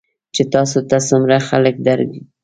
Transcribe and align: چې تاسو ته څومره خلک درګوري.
چې 0.35 0.43
تاسو 0.53 0.77
ته 0.89 0.97
څومره 1.07 1.37
خلک 1.47 1.75
درګوري. 1.87 2.21